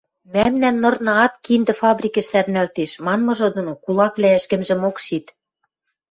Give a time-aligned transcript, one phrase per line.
[0.33, 5.25] мӓмнӓн нырнаат киндӹ фабрикӹш сӓрнӓлтеш» манмыжы доно кулаквлӓ ӹшкӹмжӹмок шит.